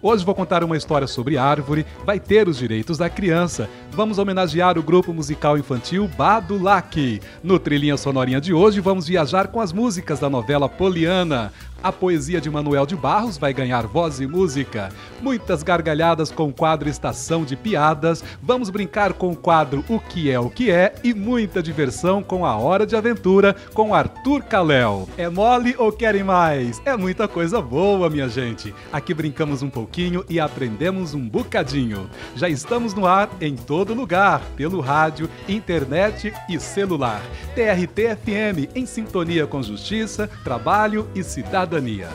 [0.00, 3.68] Hoje vou contar uma história sobre árvore, vai ter os direitos da criança.
[3.90, 7.20] Vamos homenagear o grupo musical infantil Badulac.
[7.42, 11.52] No Trilhinha Sonorinha de hoje, vamos viajar com as músicas da novela Poliana.
[11.80, 14.88] A poesia de Manuel de Barros vai ganhar voz e música.
[15.22, 18.24] Muitas gargalhadas com o quadro Estação de Piadas.
[18.42, 22.44] Vamos brincar com o quadro O que é o que é e muita diversão com
[22.44, 25.08] a Hora de Aventura com Arthur Caléu.
[25.16, 26.82] É mole ou querem mais?
[26.84, 28.74] É muita coisa boa, minha gente.
[28.92, 32.10] Aqui brincamos um pouquinho e aprendemos um bocadinho.
[32.34, 37.22] Já estamos no ar em todo lugar, pelo rádio, internet e celular.
[37.54, 41.22] TRT FM em sintonia com justiça, trabalho e
[41.68, 42.08] cidadania.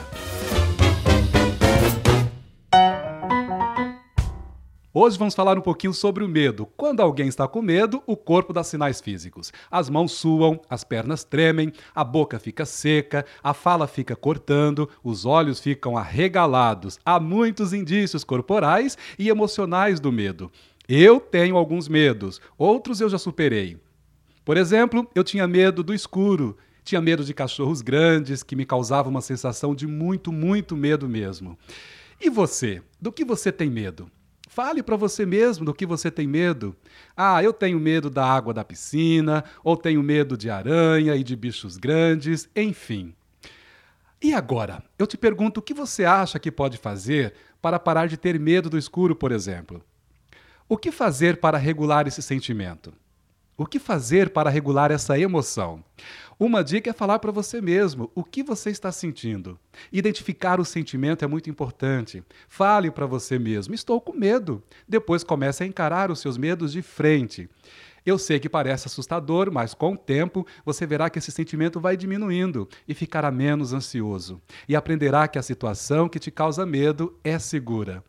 [4.92, 6.66] Hoje vamos falar um pouquinho sobre o medo.
[6.76, 9.52] Quando alguém está com medo, o corpo dá sinais físicos.
[9.70, 15.24] As mãos suam, as pernas tremem, a boca fica seca, a fala fica cortando, os
[15.24, 16.98] olhos ficam arregalados.
[17.04, 20.50] Há muitos indícios corporais e emocionais do medo.
[20.88, 23.78] Eu tenho alguns medos, outros eu já superei.
[24.44, 29.08] Por exemplo, eu tinha medo do escuro, tinha medo de cachorros grandes, que me causava
[29.08, 31.58] uma sensação de muito, muito medo mesmo.
[32.20, 32.82] E você?
[33.00, 34.10] Do que você tem medo?
[34.48, 36.76] Fale para você mesmo do que você tem medo.
[37.16, 41.34] Ah, eu tenho medo da água da piscina, ou tenho medo de aranha e de
[41.34, 43.14] bichos grandes, enfim.
[44.22, 48.16] E agora, eu te pergunto o que você acha que pode fazer para parar de
[48.16, 49.82] ter medo do escuro, por exemplo?
[50.68, 52.92] O que fazer para regular esse sentimento?
[53.56, 55.84] O que fazer para regular essa emoção?
[56.40, 59.56] Uma dica é falar para você mesmo o que você está sentindo.
[59.92, 62.20] Identificar o sentimento é muito importante.
[62.48, 64.60] Fale para você mesmo: estou com medo.
[64.88, 67.48] Depois comece a encarar os seus medos de frente.
[68.04, 71.96] Eu sei que parece assustador, mas com o tempo você verá que esse sentimento vai
[71.96, 74.42] diminuindo e ficará menos ansioso.
[74.68, 78.02] E aprenderá que a situação que te causa medo é segura.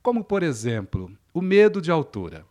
[0.00, 2.46] Como, por exemplo, o medo de altura.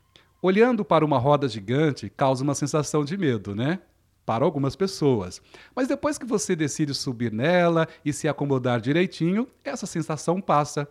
[0.47, 3.79] Olhando para uma roda gigante causa uma sensação de medo, né?
[4.23, 5.41] Para algumas pessoas.
[5.75, 10.87] Mas depois que você decide subir nela e se acomodar direitinho, essa sensação passa.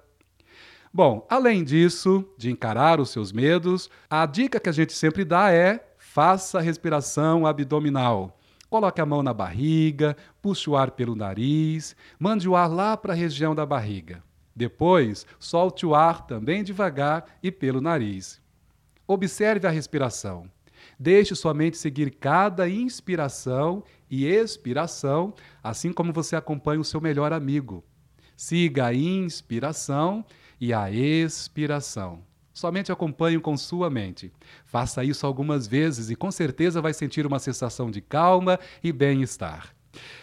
[0.93, 5.53] Bom, além disso, de encarar os seus medos, a dica que a gente sempre dá
[5.53, 8.37] é: faça respiração abdominal.
[8.69, 13.13] Coloque a mão na barriga, puxe o ar pelo nariz, mande o ar lá para
[13.13, 14.21] a região da barriga.
[14.57, 18.43] Depois, solte o ar também devagar e pelo nariz.
[19.07, 20.51] Observe a respiração.
[20.99, 27.33] Deixe sua mente seguir cada inspiração e expiração, assim como você acompanha o seu melhor
[27.33, 27.85] amigo.
[28.37, 30.25] Siga a inspiração
[30.61, 32.23] e a expiração.
[32.53, 34.33] Somente acompanhe com sua mente.
[34.65, 39.75] Faça isso algumas vezes e com certeza vai sentir uma sensação de calma e bem-estar.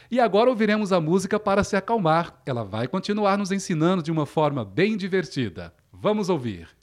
[0.10, 2.42] E agora ouviremos a música para se acalmar.
[2.46, 5.74] Ela vai continuar nos ensinando de uma forma bem divertida.
[5.92, 6.81] Vamos ouvir.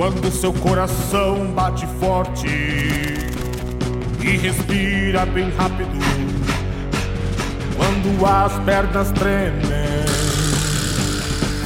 [0.00, 5.90] Quando seu coração bate forte e respira bem rápido,
[7.76, 9.60] quando as pernas tremem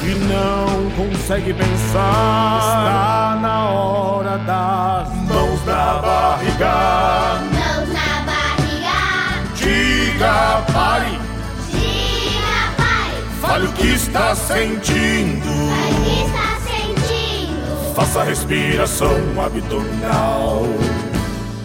[0.03, 7.39] e não consegue pensar, está na hora das mãos na barriga.
[7.53, 8.99] Mãos na barriga,
[9.55, 11.19] Diga pare,
[11.71, 15.47] diga pai, fale o que está sentindo.
[15.47, 16.54] o que está sentindo?
[17.95, 20.63] Faça respiração abdominal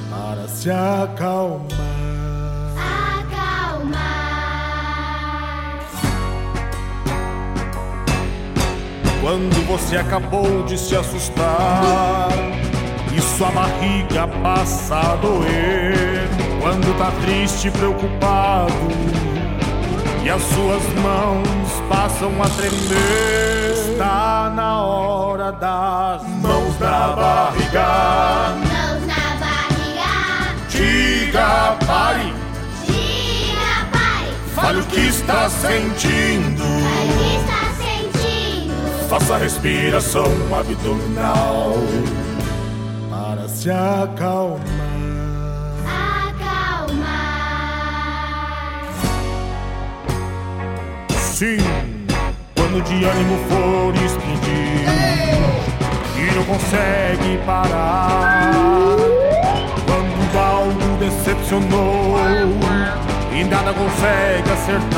[0.09, 1.67] para se acalmar.
[3.19, 4.21] Acalmar.
[9.21, 12.29] Quando você acabou de se assustar
[13.13, 16.29] e sua barriga passa a doer.
[16.61, 18.73] Quando tá triste e preocupado
[20.25, 23.73] e as suas mãos passam a tremer.
[23.73, 28.55] Está na hora das mãos na barriga.
[28.59, 32.33] Mãos na barriga, Diga pare,
[32.87, 36.63] diga pai, Fale o que está sentindo.
[36.63, 39.09] O que está sentindo?
[39.09, 41.75] Faça respiração abdominal
[43.11, 43.71] para se.
[43.71, 44.80] Acalmar.
[51.41, 51.57] Sim,
[52.55, 54.85] quando de ânimo for explodir
[56.15, 58.53] e não consegue parar.
[59.87, 62.19] Quando algo decepcionou
[63.33, 64.91] e nada consegue acertar.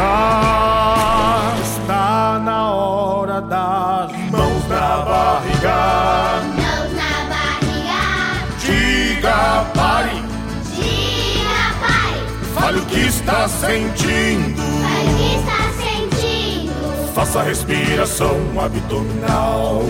[1.63, 6.43] Está na hora das mãos na barriga.
[6.57, 8.03] Mãos na barriga.
[8.59, 10.25] Diga pare,
[10.75, 12.19] Diga, pai.
[12.53, 14.61] fale o que está sentindo.
[14.83, 15.62] Pai, o que está
[17.15, 19.83] Faça respiração abdominal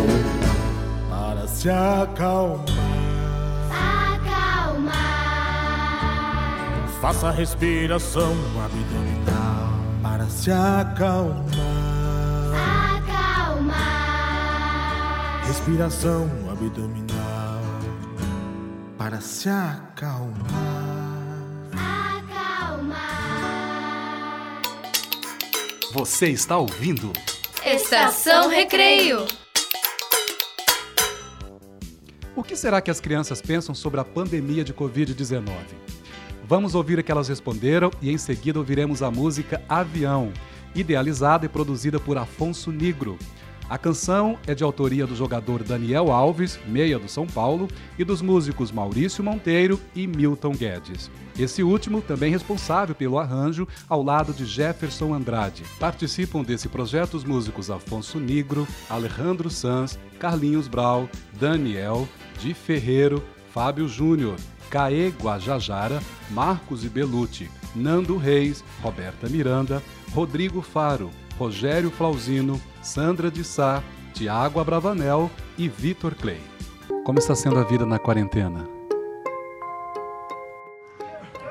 [1.09, 2.67] para se acalmar.
[3.71, 4.93] Acalmar.
[7.01, 8.35] Faça respiração
[8.65, 9.71] abdominal
[10.03, 11.47] para se acalmar.
[12.97, 13.77] Acalmar.
[15.47, 17.63] Respiração abdominal
[18.99, 19.49] para se.
[19.49, 20.82] Acalmar.
[25.93, 27.13] Você está ouvindo?
[27.63, 29.27] Estação Recreio.
[32.35, 35.45] O que será que as crianças pensam sobre a pandemia de Covid-19?
[36.45, 40.33] Vamos ouvir o que elas responderam e em seguida ouviremos a música Avião,
[40.75, 43.19] idealizada e produzida por Afonso Nigro.
[43.73, 48.21] A canção é de autoria do jogador Daniel Alves, meia do São Paulo, e dos
[48.21, 51.11] músicos Maurício Monteiro e Milton Guedes.
[51.39, 55.63] Esse último também responsável pelo arranjo ao lado de Jefferson Andrade.
[55.81, 61.09] Participam desse projeto os músicos Afonso Nigro, Alejandro Sanz, Carlinhos Brau,
[61.41, 62.07] Daniel,
[62.39, 64.37] Di Ferreiro, Fábio Júnior,
[64.69, 69.83] Caê Guajajara, Marcos Ibelucci, Nando Reis, Roberta Miranda,
[70.13, 71.09] Rodrigo Faro,
[71.39, 73.83] Rogério Flauzino, Sandra de Sá,
[74.13, 76.43] Tiago Abravanel e Vitor Clay.
[77.05, 78.65] Como está sendo a vida na quarentena?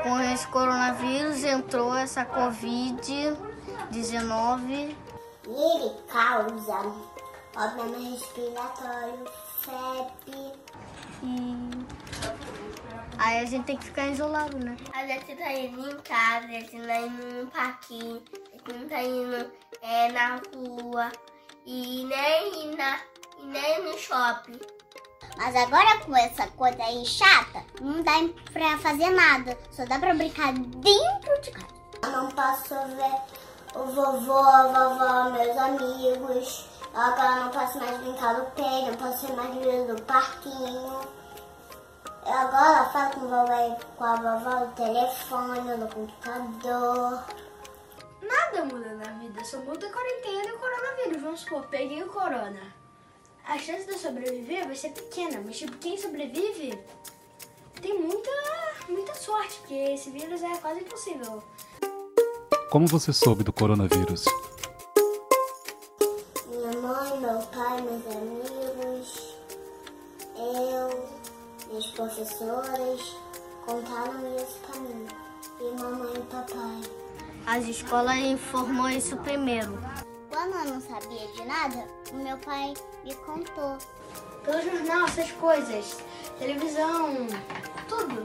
[0.04, 4.96] Com esse coronavírus entrou essa Covid-19.
[5.48, 6.94] Ele causa
[7.52, 9.26] problema respiratório,
[9.62, 10.54] febre.
[13.24, 14.76] Aí a gente tem que ficar isolado, né?
[14.94, 18.90] A gente tá indo em casa, a gente tá indo no parquinho, a gente não
[18.90, 21.12] tá indo é, na rua
[21.64, 23.00] e nem, na,
[23.38, 24.60] e nem no shopping.
[25.38, 28.14] Mas agora com essa coisa aí chata, não dá
[28.52, 29.56] pra fazer nada.
[29.70, 31.76] Só dá pra brincar dentro de casa.
[32.02, 36.66] Eu não posso ver o vovô, a vovó, meus amigos.
[36.96, 41.21] Agora eu não posso mais brincar no pé, não posso mais ver no parquinho.
[42.26, 47.24] Eu agora falo com, e com a vovó no telefone, no computador.
[48.22, 51.22] Nada muda na vida, só muda a quarentena e o coronavírus.
[51.22, 52.74] Vamos supor, peguei o corona.
[53.46, 56.80] A chance de eu sobreviver vai ser pequena, mas tipo, quem sobrevive
[57.82, 58.30] tem muita,
[58.88, 61.44] muita sorte, porque esse vírus é quase impossível.
[62.70, 64.26] Como você soube do coronavírus?
[66.46, 69.36] Minha mãe, meu pai, meus amigos,
[70.36, 71.21] eu,
[71.72, 73.16] meus professores
[73.66, 75.08] contaram isso pra mim.
[75.60, 76.82] E mamãe e papai.
[77.46, 79.80] As escolas informou isso primeiro.
[80.30, 83.78] Quando eu não sabia de nada, o meu pai me contou.
[84.44, 85.98] Pelo jornal, essas coisas,
[86.40, 87.28] televisão,
[87.88, 88.24] tudo.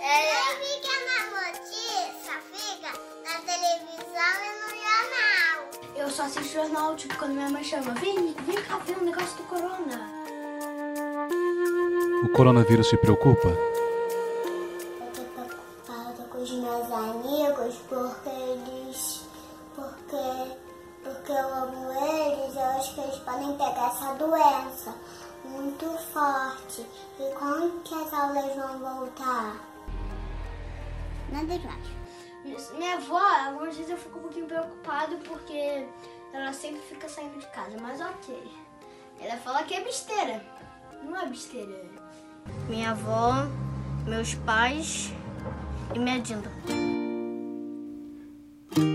[0.00, 2.90] É, Pequena notícia fica
[3.22, 5.70] na televisão e no jornal.
[5.94, 9.36] Eu só assisto jornal, tipo, quando minha mãe chama, vem, vem cá ver um negócio
[9.36, 10.21] do corona.
[12.22, 13.48] O coronavírus te preocupa?
[13.48, 19.24] eu tô preocupada com os meus amigos porque eles.
[19.74, 20.56] porque.
[21.02, 24.94] porque eu amo eles, eu acho que eles podem pegar essa doença
[25.44, 26.86] muito forte.
[27.18, 29.56] E quando que as aulas vão voltar?
[31.32, 32.02] Nada demais.
[32.74, 35.88] Minha avó, algumas vezes eu fico um pouquinho preocupado porque
[36.32, 38.48] ela sempre fica saindo de casa, mas ok.
[39.20, 40.44] Ela fala que é besteira.
[41.02, 42.02] Não é besteira.
[42.68, 43.46] Minha avó,
[44.06, 45.12] meus pais
[45.94, 46.50] e minha Dinda.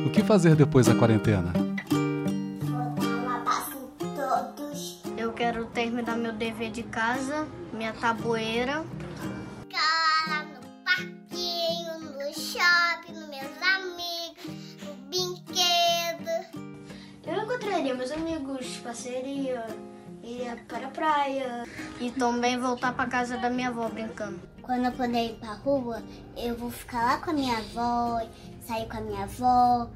[0.05, 1.53] O que fazer depois da quarentena?
[1.53, 5.03] Vou dar uma passa em todos.
[5.17, 8.83] Eu quero terminar meu dever de casa, minha tabueira.
[9.61, 16.31] Ficar lá no parquinho, no shopping, nos meus amigos, no brinquedo.
[17.25, 19.65] Eu encontraria meus amigos, passearia,
[20.27, 21.63] ia para a praia.
[22.00, 24.39] E também voltar pra casa da minha avó brincando.
[24.62, 26.03] Quando eu puder ir pra rua,
[26.36, 28.22] eu vou ficar lá com a minha avó,
[28.67, 29.89] sair com a minha avó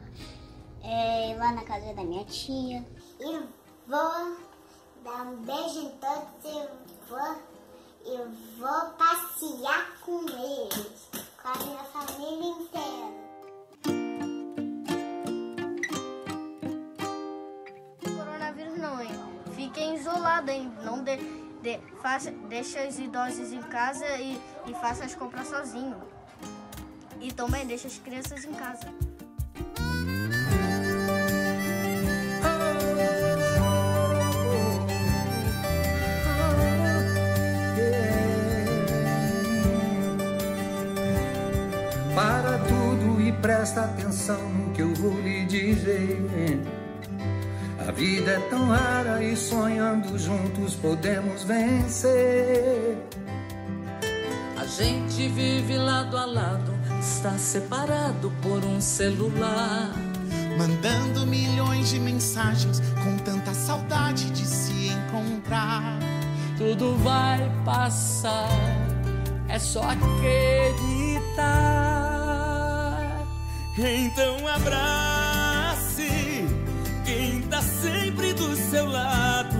[0.83, 2.83] É, lá na casa da minha tia.
[3.19, 3.39] E
[3.87, 4.37] vou
[5.03, 6.67] dar um beijo em todos e
[7.07, 7.35] vou,
[8.05, 8.17] e
[8.57, 11.09] vou passear com eles,
[11.41, 13.30] com a minha família inteira.
[20.01, 20.71] Isolados, hein?
[20.83, 21.15] Não de,
[21.61, 25.95] de, faça, deixa os idosos em casa e, e faça as compras sozinho.
[27.19, 28.87] E também deixa as crianças em casa.
[42.15, 46.80] Para tudo e presta atenção no que eu vou lhe dizer.
[47.87, 52.95] A vida é tão rara e sonhando juntos podemos vencer.
[54.55, 59.91] A gente vive lado a lado, está separado por um celular.
[60.57, 65.97] Mandando milhões de mensagens com tanta saudade de se encontrar.
[66.57, 68.47] Tudo vai passar,
[69.49, 70.81] é só acreditar.
[73.75, 75.20] Então abrace
[78.71, 79.57] seu lado.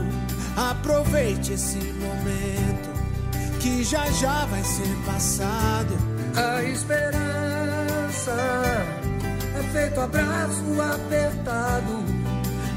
[0.56, 2.90] Aproveite esse momento
[3.60, 5.94] que já já vai ser passado.
[6.36, 8.32] A esperança
[9.60, 10.64] é feito abraço
[10.94, 12.04] apertado.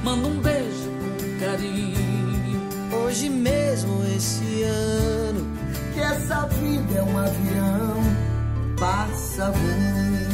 [0.02, 2.04] Manda um beijo com carinho.
[3.04, 5.54] Hoje mesmo, esse ano,
[5.94, 8.02] Que essa vida é um avião,
[8.76, 10.33] passa voando.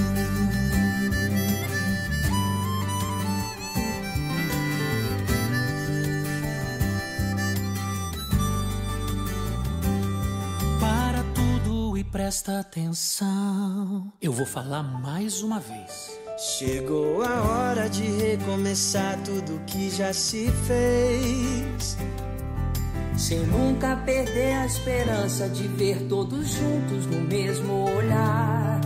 [12.30, 14.12] Presta atenção.
[14.22, 16.16] Eu vou falar mais uma vez.
[16.38, 21.98] chegou a hora de recomeçar tudo que já se fez.
[23.18, 28.80] Sem nunca perder a esperança de ver todos juntos no mesmo olhar.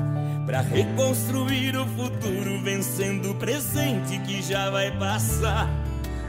[0.47, 5.69] Pra reconstruir o futuro, vencendo o presente que já vai passar.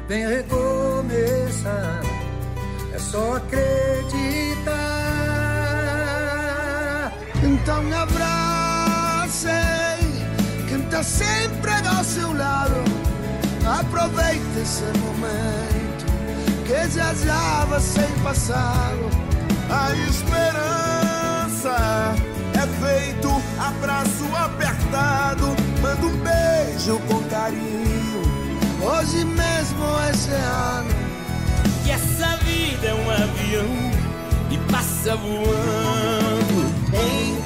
[0.10, 2.01] Vem recomeçar,
[2.93, 4.85] é só acreditar.
[7.65, 9.48] Então abrace
[10.69, 12.84] quem tá sempre ao seu lado.
[13.65, 16.05] Aproveite esse momento
[16.63, 19.10] que já já vai ser passado.
[19.67, 21.75] A esperança
[22.53, 23.29] é feito
[23.60, 25.55] abraço apertado.
[25.81, 28.22] Manda um beijo com carinho.
[28.79, 30.93] Hoje mesmo esse ano.
[31.84, 33.91] Que essa vida é um avião
[34.51, 36.75] e passa voando.
[36.93, 37.45] Então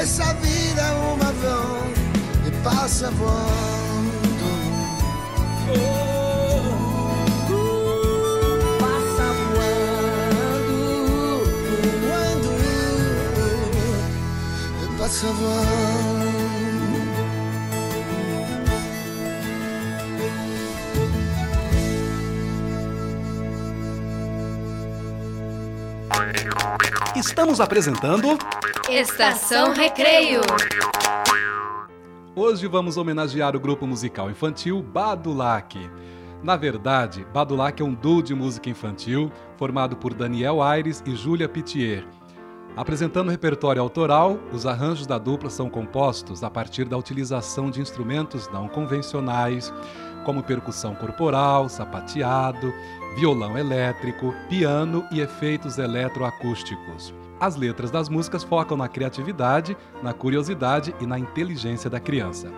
[0.00, 1.92] Essa vida é um avião
[2.46, 4.10] e passa voando.
[8.78, 10.78] passa voando.
[14.80, 15.99] Voando passa voando.
[27.16, 28.38] Estamos apresentando.
[28.88, 30.40] Estação Recreio.
[32.34, 35.78] Hoje vamos homenagear o grupo musical infantil Badulac.
[36.42, 41.48] Na verdade, Badulac é um duo de música infantil formado por Daniel Aires e Júlia
[41.48, 42.06] Pitier.
[42.76, 48.48] Apresentando repertório autoral, os arranjos da dupla são compostos a partir da utilização de instrumentos
[48.52, 49.72] não convencionais,
[50.24, 52.72] como percussão corporal, sapateado,
[53.16, 57.12] violão elétrico, piano e efeitos eletroacústicos.
[57.40, 62.52] As letras das músicas focam na criatividade, na curiosidade e na inteligência da criança.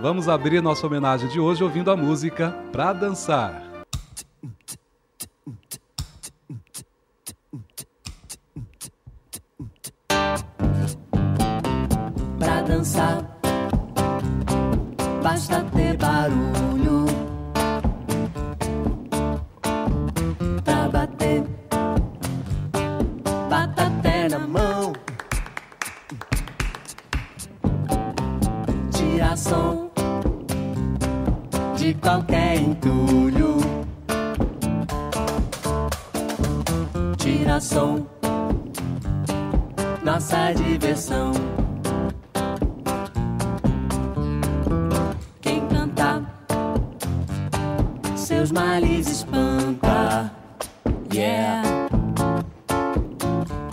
[0.00, 3.68] Vamos abrir nossa homenagem de hoje ouvindo a música Pra Dançar.
[12.78, 13.24] Dançar,
[15.20, 17.06] basta ter barulho.
[20.64, 21.42] Pra bater,
[23.50, 24.92] bataté na mão.
[28.92, 29.90] Tira som
[31.76, 33.56] de qualquer entulho.
[37.16, 38.06] Tira som,
[40.04, 41.32] nossa diversão.
[48.38, 50.30] Seus males espanta.
[51.12, 51.60] Yeah,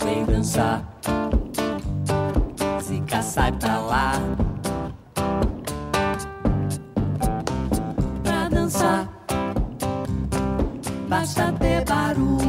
[0.02, 0.82] vem dançar,
[2.80, 4.12] se sai pra lá.
[8.24, 9.08] Pra dançar,
[11.08, 12.45] basta ter barulho.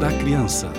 [0.00, 0.72] Da criança.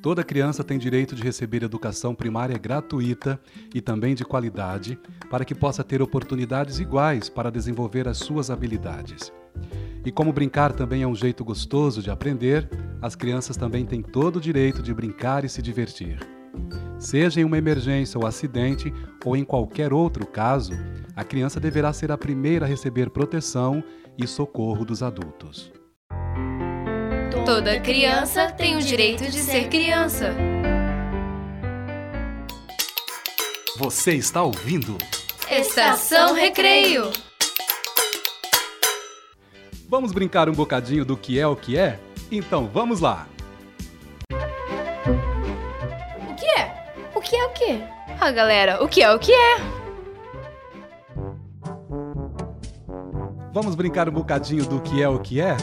[0.00, 3.38] Toda criança tem direito de receber educação primária gratuita
[3.74, 4.98] e também de qualidade,
[5.30, 9.30] para que possa ter oportunidades iguais para desenvolver as suas habilidades.
[10.02, 12.66] E como brincar também é um jeito gostoso de aprender,
[13.02, 16.18] as crianças também têm todo o direito de brincar e se divertir.
[16.98, 18.90] Seja em uma emergência ou acidente,
[19.26, 20.72] ou em qualquer outro caso,
[21.14, 23.84] a criança deverá ser a primeira a receber proteção
[24.16, 25.79] e socorro dos adultos.
[27.44, 30.34] Toda criança tem o direito de ser criança.
[33.78, 34.98] Você está ouvindo?
[35.50, 37.10] Estação Recreio.
[39.88, 41.98] Vamos brincar um bocadinho do que é o que é?
[42.30, 43.26] Então vamos lá!
[46.28, 46.92] O que é?
[47.14, 47.82] O que é o que?
[48.20, 49.79] Ah, galera, o que é o que é?
[53.52, 55.56] Vamos brincar um bocadinho do que é o que é?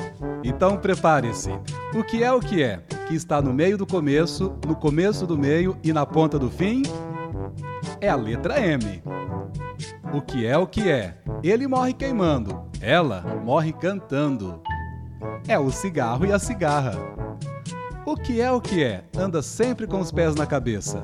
[0.43, 1.51] Então prepare-se.
[1.95, 2.81] O que é o que é?
[3.07, 6.83] Que está no meio do começo, no começo do meio e na ponta do fim?
[8.01, 9.01] É a letra M.
[10.13, 11.17] O que é o que é?
[11.41, 14.61] Ele morre queimando, ela morre cantando.
[15.47, 16.95] É o cigarro e a cigarra.
[18.05, 19.03] O que é o que é?
[19.17, 21.03] Anda sempre com os pés na cabeça.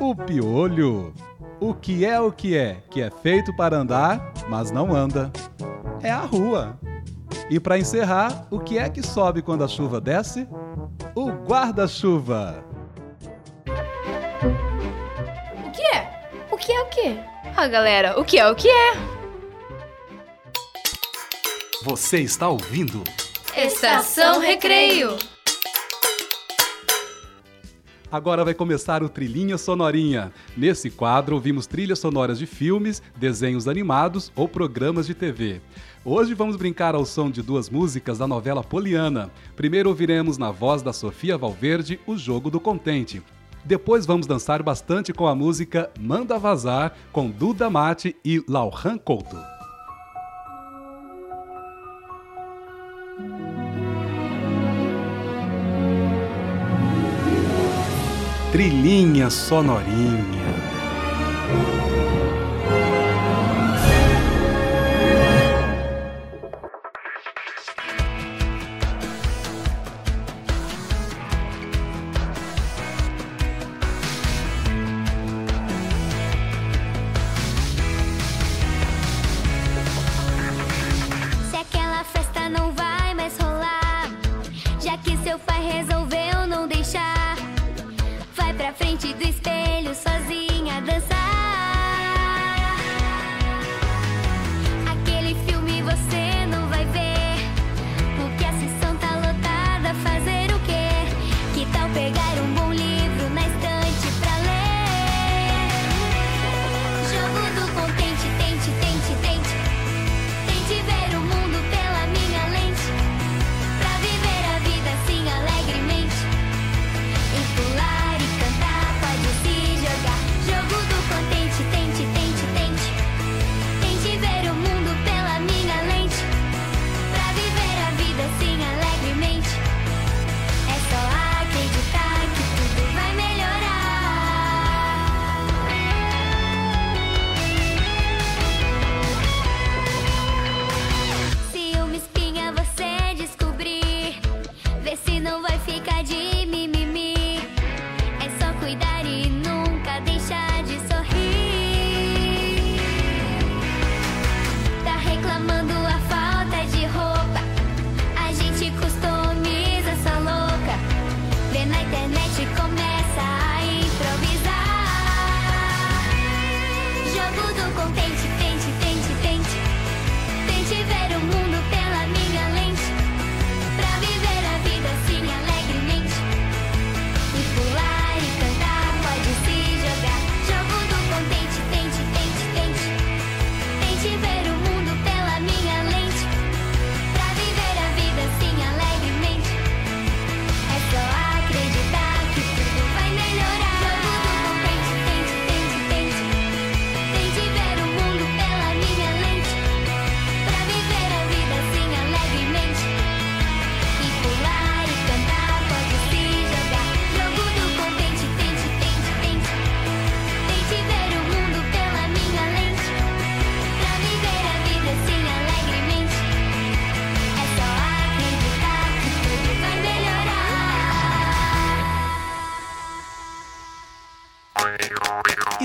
[0.00, 1.12] O piolho.
[1.58, 2.82] O que é o que é?
[2.90, 5.32] Que é feito para andar, mas não anda.
[6.02, 6.78] É a rua.
[7.48, 10.46] E para encerrar, o que é que sobe quando a chuva desce?
[11.14, 12.62] O guarda-chuva.
[15.64, 16.46] O que é?
[16.50, 17.20] O que é o que?
[17.56, 18.92] Ah, galera, o que é o que é?
[21.84, 23.02] Você está ouvindo?
[23.56, 25.16] Estação Recreio.
[28.10, 30.32] Agora vai começar o Trilhinha Sonorinha.
[30.56, 35.60] Nesse quadro, ouvimos trilhas sonoras de filmes, desenhos animados ou programas de TV.
[36.04, 39.30] Hoje vamos brincar ao som de duas músicas da novela Poliana.
[39.56, 43.22] Primeiro ouviremos na voz da Sofia Valverde o Jogo do Contente.
[43.64, 49.55] Depois vamos dançar bastante com a música Manda Vazar com Duda Mate e Lauran Couto.
[58.56, 60.35] Trilhinha sonorinha.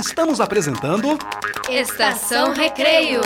[0.02, 1.16] Estamos apresentando.
[1.70, 3.22] Estação Recreio.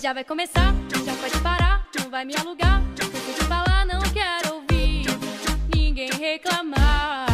[0.00, 2.82] Já vai começar, já pode parar, não vai me alugar.
[2.98, 5.04] Cansei falar, não quero ouvir
[5.74, 7.26] ninguém reclamar.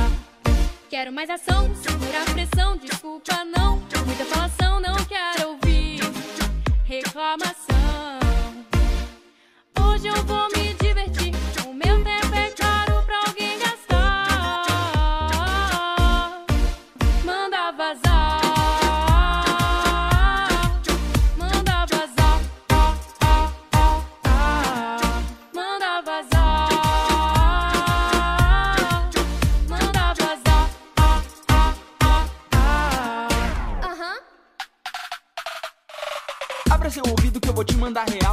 [0.90, 3.76] Quero mais ação, segura a pressão, desculpa não.
[4.04, 6.00] Muita falação, não quero ouvir
[6.84, 7.67] reclamação.
[9.98, 11.34] Hoje eu vou me divertir.
[11.66, 13.88] O meu tempo é caro pra alguém gastar.
[17.24, 18.40] Manda vazar.
[21.36, 22.40] Manda vazar.
[25.52, 26.68] Manda vazar.
[29.68, 30.70] Manda vazar.
[30.96, 33.28] Ah, ah, ah, ah.
[33.82, 34.16] Aham.
[36.70, 38.27] Abra seu ouvido que eu vou te mandar real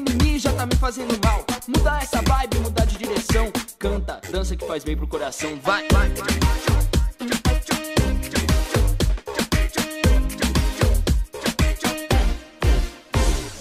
[0.00, 1.44] mimimi já tá me fazendo mal.
[1.68, 3.52] Mudar essa vibe, mudar de direção.
[3.78, 5.58] Canta, dança que faz bem pro coração.
[5.62, 6.28] Vai, vai, vai.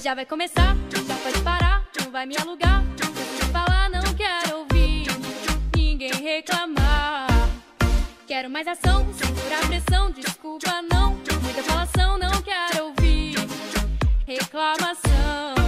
[0.02, 0.76] Já vai começar,
[1.08, 2.84] já pode parar, não vai me alugar.
[3.40, 5.08] Se falar, não quero ouvir
[5.76, 7.28] ninguém reclamar.
[8.28, 11.12] Quero mais ação, segurar a pressão, desculpa não.
[11.42, 13.36] Muita falação, não quero ouvir
[14.28, 15.63] reclamação.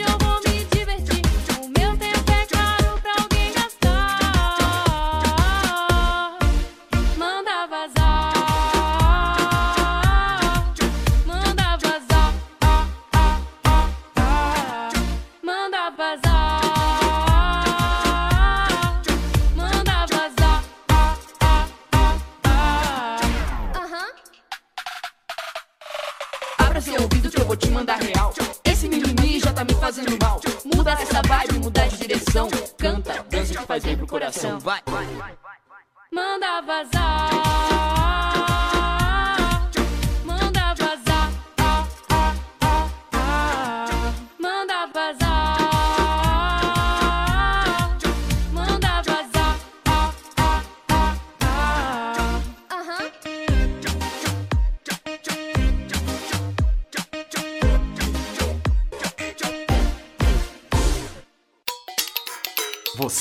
[0.00, 0.39] your home.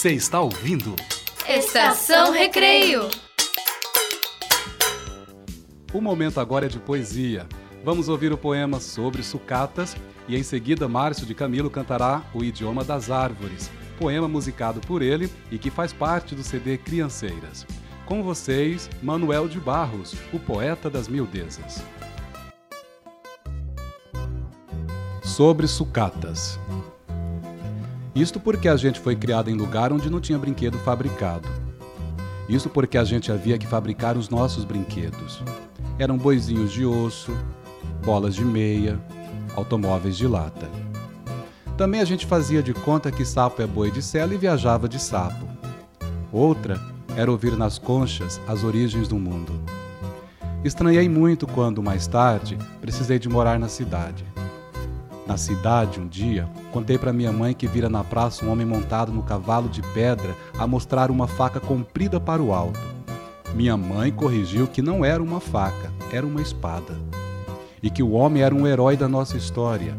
[0.10, 0.96] Você está ouvindo?
[1.48, 3.08] Estação Recreio.
[5.94, 7.46] O momento agora é de poesia.
[7.86, 9.96] Vamos ouvir o poema sobre sucatas
[10.28, 13.70] e em seguida Márcio de Camilo cantará O Idioma das Árvores,
[14.00, 17.68] poema musicado por ele e que faz parte do CD Crianceiras.
[18.08, 21.84] Com vocês, Manuel de Barros, o poeta das miudezas.
[25.22, 26.58] Sobre sucatas.
[28.16, 31.48] Isto porque a gente foi criado em lugar onde não tinha brinquedo fabricado.
[32.48, 35.44] Isso porque a gente havia que fabricar os nossos brinquedos.
[36.00, 37.32] Eram boizinhos de osso,
[38.04, 39.00] bolas de meia,
[39.56, 40.68] automóveis de lata.
[41.78, 45.00] Também a gente fazia de conta que sapo é boi de sela e viajava de
[45.00, 45.48] sapo.
[46.32, 46.82] Outra
[47.16, 49.54] era ouvir nas conchas as origens do mundo.
[50.64, 54.26] Estranhei muito quando, mais tarde, precisei de morar na cidade.
[55.30, 59.12] Na cidade, um dia, contei para minha mãe que vira na praça um homem montado
[59.12, 62.80] no cavalo de pedra a mostrar uma faca comprida para o alto.
[63.54, 66.98] Minha mãe corrigiu que não era uma faca, era uma espada.
[67.84, 69.96] E que o homem era um herói da nossa história.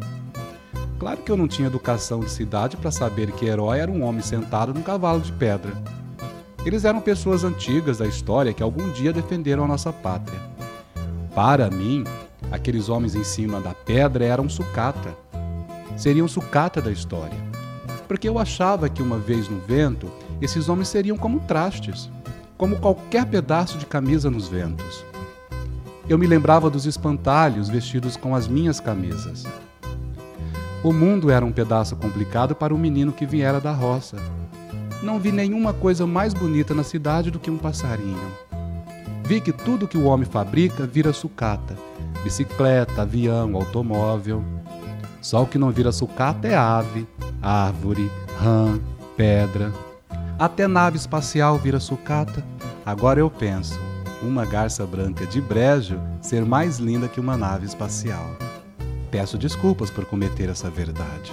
[0.99, 4.23] Claro que eu não tinha educação de cidade para saber que herói era um homem
[4.23, 5.75] sentado num cavalo de pedra.
[6.67, 10.41] Eles eram pessoas antigas da história que algum dia defenderam a nossa pátria.
[11.33, 12.03] Para mim,
[12.51, 15.17] aqueles homens em cima da pedra eram sucata.
[15.97, 17.39] Seriam sucata da história.
[18.09, 20.11] Porque eu achava que uma vez no vento,
[20.41, 22.11] esses homens seriam como trastes,
[22.57, 25.05] como qualquer pedaço de camisa nos ventos.
[26.09, 29.45] Eu me lembrava dos espantalhos vestidos com as minhas camisas.
[30.83, 34.17] O mundo era um pedaço complicado para um menino que viera da roça.
[35.03, 38.50] Não vi nenhuma coisa mais bonita na cidade do que um passarinho.
[39.31, 41.77] Vi que tudo que o homem fabrica vira sucata
[42.25, 44.43] bicicleta, avião, automóvel.
[45.23, 47.07] Só o que não vira sucata é ave,
[47.41, 48.81] árvore, rã,
[49.17, 49.73] pedra.
[50.37, 52.45] Até nave espacial vira sucata.
[52.85, 53.79] Agora eu penso,
[54.21, 58.37] uma garça branca de brejo ser mais linda que uma nave espacial.
[59.13, 61.31] Peço desculpas por cometer essa verdade.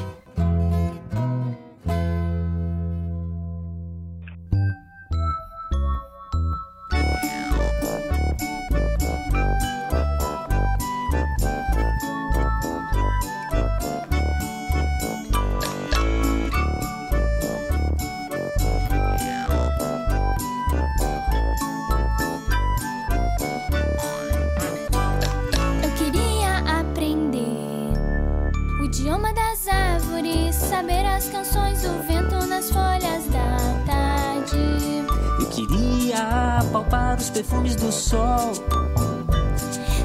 [37.18, 38.54] Os perfumes do sol.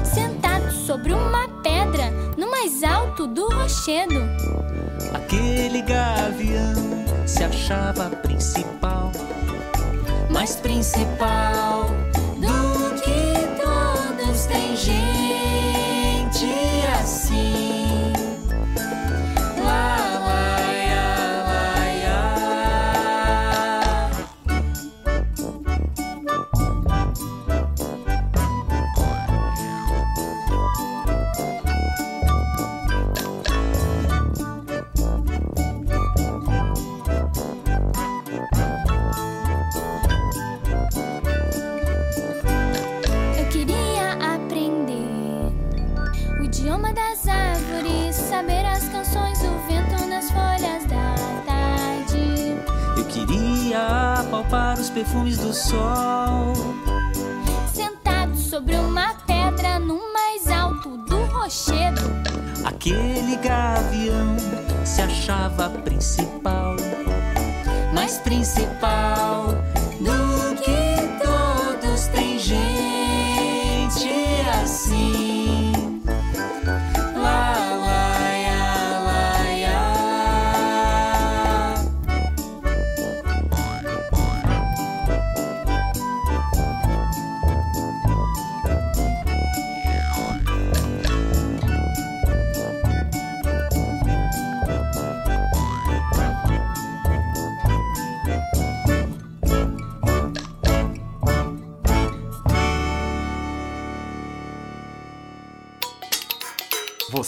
[0.03, 4.21] Sentado sobre uma pedra, no mais alto do rochedo.
[5.13, 9.11] Aquele gavião se achava principal,
[10.29, 11.92] mais principal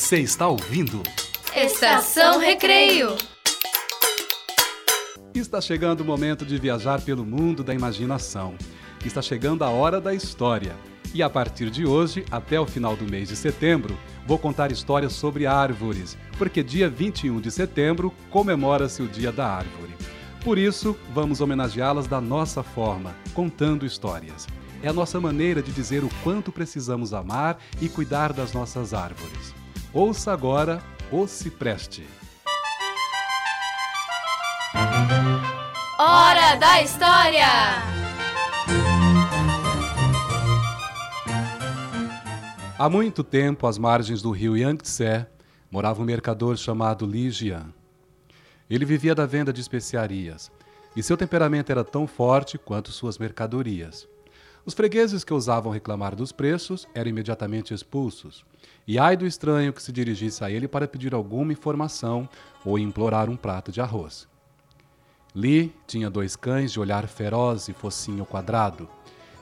[0.06, 1.02] Você está ouvindo?
[1.56, 3.16] Estação Recreio.
[5.34, 8.54] Está chegando o momento de viajar pelo mundo da imaginação.
[9.04, 10.76] Está chegando a hora da história.
[11.12, 15.12] E a partir de hoje, até o final do mês de setembro, vou contar histórias
[15.12, 19.96] sobre árvores, porque dia 21 de setembro comemora-se o Dia da Árvore.
[20.44, 24.46] Por isso, vamos homenageá-las da nossa forma, contando histórias.
[24.84, 29.65] é a nossa maneira de dizer o quanto precisamos amar e cuidar das nossas árvores.
[29.98, 32.06] Ouça agora o Cipreste.
[35.98, 37.48] Hora da História!
[42.78, 45.26] Há muito tempo, às margens do rio Yangtze,
[45.72, 47.74] morava um mercador chamado Li Jian.
[48.70, 50.52] Ele vivia da venda de especiarias,
[50.94, 54.06] e seu temperamento era tão forte quanto suas mercadorias.
[54.66, 58.44] Os fregueses que ousavam reclamar dos preços eram imediatamente expulsos,
[58.88, 62.30] e ai do estranho que se dirigisse a ele para pedir alguma informação
[62.64, 64.28] ou implorar um prato de arroz.
[65.34, 68.88] Li tinha dois cães de olhar feroz e focinho quadrado,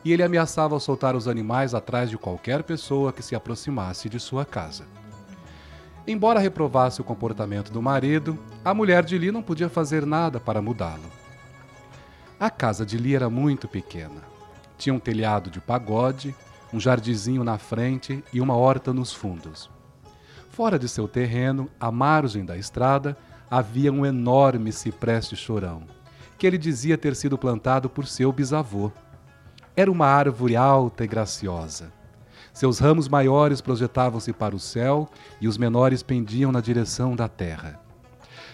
[0.03, 4.43] e ele ameaçava soltar os animais atrás de qualquer pessoa que se aproximasse de sua
[4.43, 4.85] casa.
[6.05, 10.61] Embora reprovasse o comportamento do marido, a mulher de Li não podia fazer nada para
[10.61, 11.09] mudá-lo.
[12.37, 14.21] A casa de Li era muito pequena.
[14.77, 16.35] Tinha um telhado de pagode,
[16.73, 19.69] um jardizinho na frente e uma horta nos fundos.
[20.49, 23.15] Fora de seu terreno, à margem da estrada,
[23.49, 25.83] havia um enorme cipreste chorão,
[26.37, 28.91] que ele dizia ter sido plantado por seu bisavô.
[29.75, 31.93] Era uma árvore alta e graciosa.
[32.51, 35.07] Seus ramos maiores projetavam-se para o céu
[35.41, 37.79] e os menores pendiam na direção da terra.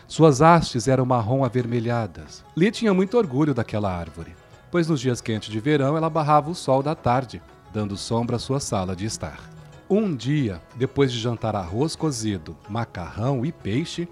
[0.08, 2.44] Suas hastes eram marrom avermelhadas.
[2.56, 4.36] Lee tinha muito orgulho daquela árvore,
[4.72, 7.42] pois nos dias quentes de verão ela barrava o sol da tarde,
[7.74, 9.50] dando sombra à sua sala de estar.
[9.90, 14.08] Um dia, depois de jantar arroz cozido, macarrão e peixe,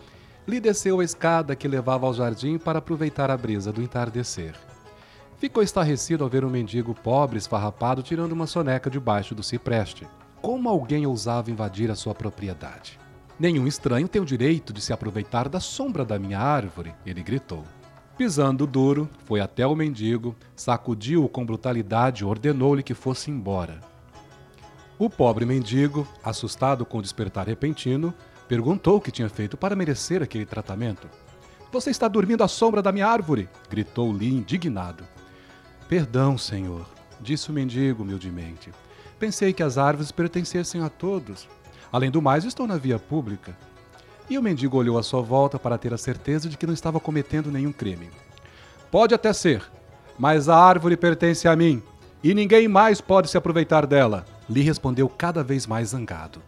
[0.48, 4.56] Lee desceu a escada que levava ao jardim para aproveitar a brisa do entardecer.
[5.38, 10.08] Ficou estarrecido ao ver um mendigo pobre esfarrapado tirando uma soneca debaixo do cipreste.
[10.42, 13.00] Como alguém ousava invadir a sua propriedade?
[13.40, 17.64] Nenhum estranho tem o direito de se aproveitar da sombra da minha árvore, ele gritou.
[18.18, 23.80] Pisando duro, foi até o mendigo, sacudiu-o com brutalidade e ordenou-lhe que fosse embora.
[24.98, 28.12] O pobre mendigo, assustado com o despertar repentino,
[28.48, 31.08] perguntou o que tinha feito para merecer aquele tratamento.
[31.72, 33.48] Você está dormindo à sombra da minha árvore!
[33.70, 35.04] gritou Lee indignado.
[35.88, 36.88] Perdão, senhor,
[37.22, 38.72] disse o mendigo humildemente.
[39.20, 41.48] Pensei que as árvores pertencessem a todos.
[41.92, 43.56] Além do mais, estou na via pública.
[44.30, 47.00] E o mendigo olhou à sua volta para ter a certeza de que não estava
[47.00, 48.10] cometendo nenhum crime.
[48.92, 49.64] Pode até ser,
[50.18, 51.82] mas a árvore pertence a mim
[52.24, 56.42] e ninguém mais pode se aproveitar dela, lhe respondeu cada vez mais zangado.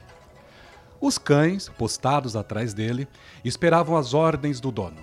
[0.99, 3.07] Os cães, postados atrás dele,
[3.45, 5.01] esperavam as ordens do dono.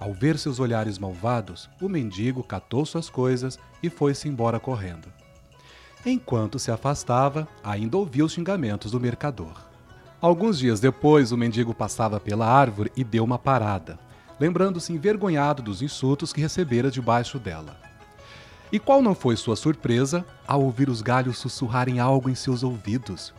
[0.00, 5.06] Ao ver seus olhares malvados, o mendigo catou suas coisas e foi-se embora correndo.
[6.04, 9.71] Enquanto se afastava, ainda ouvia os xingamentos do mercador.
[10.22, 13.98] Alguns dias depois, o mendigo passava pela árvore e deu uma parada,
[14.38, 17.76] lembrando-se envergonhado dos insultos que recebera debaixo dela.
[18.70, 23.34] E qual não foi sua surpresa ao ouvir os galhos sussurrarem algo em seus ouvidos?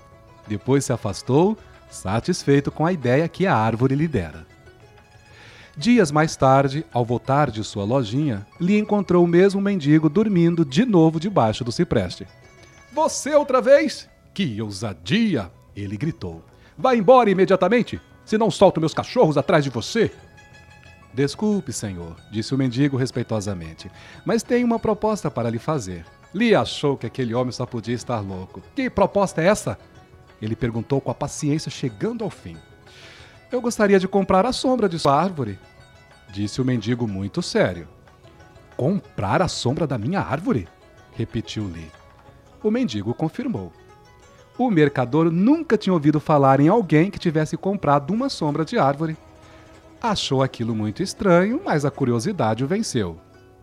[0.45, 1.57] Depois se afastou,
[1.89, 4.45] satisfeito com a ideia que a árvore lhe dera.
[5.77, 10.85] Dias mais tarde, ao voltar de sua lojinha, lhe encontrou o mesmo mendigo dormindo de
[10.85, 12.27] novo debaixo do cipreste.
[12.91, 14.09] Você outra vez?
[14.33, 15.49] Que ousadia!
[15.73, 16.43] Ele gritou.
[16.77, 20.11] Vá embora imediatamente, se não solto meus cachorros atrás de você.
[21.13, 23.91] Desculpe, senhor, disse o mendigo respeitosamente,
[24.25, 26.05] mas tenho uma proposta para lhe fazer.
[26.33, 28.61] Lee achou que aquele homem só podia estar louco.
[28.75, 29.77] Que proposta é essa?
[30.41, 32.57] Ele perguntou com a paciência chegando ao fim.
[33.51, 35.59] Eu gostaria de comprar a sombra de sua árvore,
[36.31, 37.87] disse o mendigo muito sério.
[38.75, 40.67] Comprar a sombra da minha árvore?
[41.11, 41.91] repetiu Lee.
[42.63, 43.71] O mendigo confirmou.
[44.57, 49.17] O mercador nunca tinha ouvido falar em alguém que tivesse comprado uma sombra de árvore.
[50.01, 53.17] Achou aquilo muito estranho, mas a curiosidade o venceu.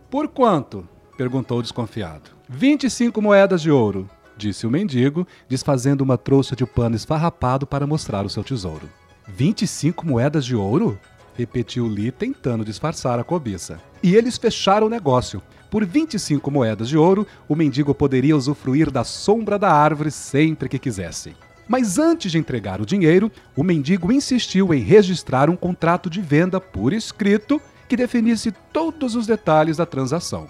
[0.09, 0.87] Por quanto?
[1.17, 2.31] perguntou desconfiado.
[2.49, 7.65] Vinte e cinco moedas de ouro, disse o mendigo, desfazendo uma trouxa de pano esfarrapado
[7.65, 8.89] para mostrar o seu tesouro.
[9.27, 10.99] Vinte e cinco moedas de ouro?
[11.35, 13.79] repetiu Lee, tentando disfarçar a cobiça.
[14.03, 15.41] E eles fecharam o negócio.
[15.71, 20.77] Por 25 moedas de ouro, o mendigo poderia usufruir da sombra da árvore sempre que
[20.77, 21.33] quisesse.
[21.65, 26.59] Mas antes de entregar o dinheiro, o mendigo insistiu em registrar um contrato de venda
[26.59, 30.49] por escrito que definisse todos os detalhes da transação.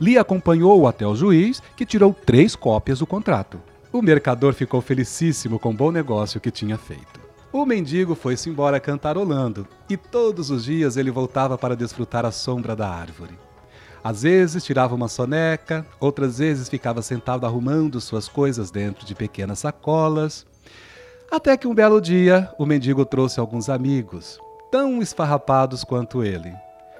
[0.00, 3.60] Lee acompanhou-o até o juiz, que tirou três cópias do contrato.
[3.92, 7.20] O mercador ficou felicíssimo com o bom negócio que tinha feito.
[7.52, 12.76] O mendigo foi-se embora cantarolando, e todos os dias ele voltava para desfrutar a sombra
[12.76, 13.34] da árvore.
[14.04, 19.60] Às vezes tirava uma soneca, outras vezes ficava sentado arrumando suas coisas dentro de pequenas
[19.60, 20.44] sacolas.
[21.32, 24.38] Até que um belo dia o mendigo trouxe alguns amigos,
[24.70, 26.54] tão esfarrapados quanto ele.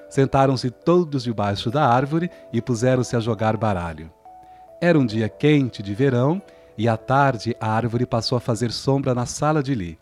[0.09, 4.11] Sentaram-se todos debaixo da árvore e puseram-se a jogar baralho.
[4.80, 6.40] Era um dia quente de verão
[6.78, 9.98] e à tarde a árvore passou a fazer sombra na sala de Li.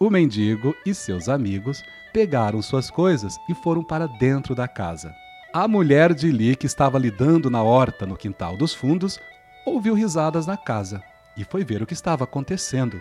[0.00, 1.82] O mendigo e seus amigos
[2.14, 5.14] pegaram suas coisas e foram para dentro da casa.
[5.56, 9.20] A mulher de Li, que estava lidando na horta no quintal dos fundos,
[9.64, 11.00] ouviu risadas na casa
[11.36, 13.00] e foi ver o que estava acontecendo.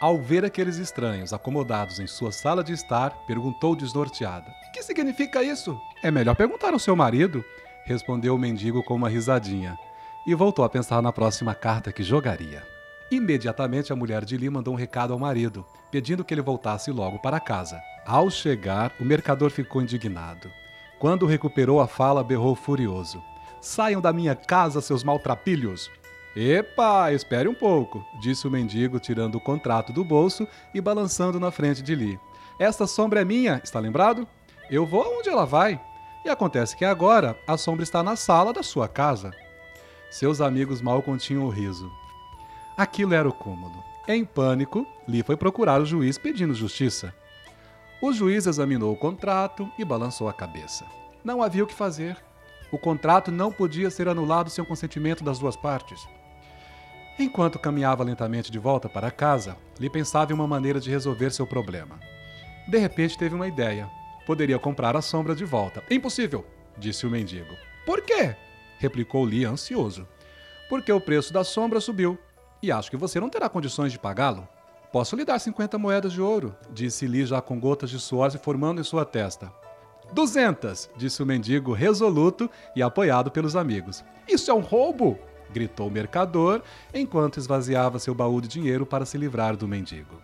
[0.00, 5.42] Ao ver aqueles estranhos acomodados em sua sala de estar, perguntou desnorteada: O que significa
[5.42, 5.78] isso?
[6.02, 7.44] É melhor perguntar ao seu marido,
[7.84, 9.76] respondeu o mendigo com uma risadinha
[10.26, 12.62] e voltou a pensar na próxima carta que jogaria.
[13.10, 17.18] Imediatamente a mulher de Li mandou um recado ao marido, pedindo que ele voltasse logo
[17.18, 17.78] para casa.
[18.06, 20.50] Ao chegar, o mercador ficou indignado.
[21.04, 23.22] Quando recuperou a fala, berrou furioso:
[23.60, 25.90] Saiam da minha casa, seus maltrapilhos!
[26.34, 31.50] Epa, espere um pouco, disse o mendigo, tirando o contrato do bolso e balançando na
[31.50, 32.18] frente de Li.
[32.58, 34.26] Esta sombra é minha, está lembrado?
[34.70, 35.78] Eu vou aonde ela vai.
[36.24, 39.30] E acontece que agora a sombra está na sala da sua casa.
[40.10, 41.92] Seus amigos mal continham o riso.
[42.78, 43.84] Aquilo era o cúmulo.
[44.08, 47.14] Em pânico, Li foi procurar o juiz pedindo justiça.
[48.04, 50.84] O juiz examinou o contrato e balançou a cabeça.
[51.24, 52.22] Não havia o que fazer.
[52.70, 56.06] O contrato não podia ser anulado sem o consentimento das duas partes.
[57.18, 61.46] Enquanto caminhava lentamente de volta para casa, Li pensava em uma maneira de resolver seu
[61.46, 61.98] problema.
[62.68, 63.88] De repente teve uma ideia.
[64.26, 65.82] Poderia comprar a sombra de volta.
[65.90, 66.44] Impossível,
[66.76, 67.56] disse o mendigo.
[67.86, 68.36] Por quê?
[68.80, 70.06] replicou Li ansioso.
[70.68, 72.18] Porque o preço da sombra subiu
[72.62, 74.46] e acho que você não terá condições de pagá-lo.
[74.94, 78.38] Posso lhe dar 50 moedas de ouro, disse Li já com gotas de suor se
[78.38, 79.52] formando em sua testa.
[80.12, 84.04] Duzentas, disse o mendigo resoluto e apoiado pelos amigos.
[84.28, 85.18] Isso é um roubo!
[85.52, 86.62] gritou o mercador
[86.94, 90.22] enquanto esvaziava seu baú de dinheiro para se livrar do mendigo.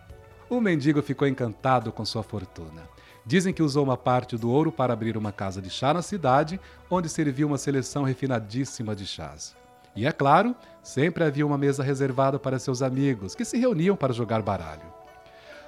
[0.49, 2.87] O mendigo ficou encantado com sua fortuna.
[3.25, 6.57] Dizem que usou uma parte do ouro para abrir uma casa de chá na cidade,
[6.89, 9.53] onde servia uma seleção refinadíssima de chás.
[9.95, 14.13] E é claro, sempre havia uma mesa reservada para seus amigos, que se reuniam para
[14.13, 14.85] jogar baralho.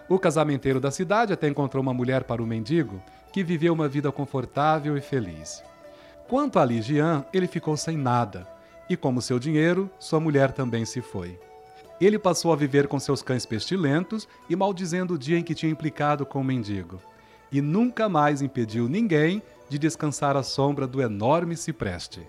[0.07, 3.01] O casamenteiro da cidade até encontrou uma mulher para o mendigo,
[3.31, 5.63] que viveu uma vida confortável e feliz.
[6.27, 8.47] Quanto a Ligian, ele ficou sem nada,
[8.89, 11.39] e como seu dinheiro, sua mulher também se foi.
[11.99, 15.71] Ele passou a viver com seus cães pestilentos e maldizendo o dia em que tinha
[15.71, 16.99] implicado com o mendigo.
[17.51, 22.27] E nunca mais impediu ninguém de descansar à sombra do enorme cipreste.